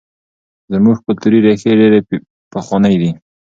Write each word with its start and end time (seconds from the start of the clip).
زموږ 0.73 0.97
کلتوري 1.05 1.39
ریښې 1.45 1.71
ډېرې 1.79 1.99
پخوانۍ 2.51 2.95
دي. 3.01 3.11